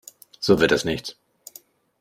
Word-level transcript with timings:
So 0.39 0.59
wird 0.59 0.71
das 0.71 0.83
nichts. 0.83 1.15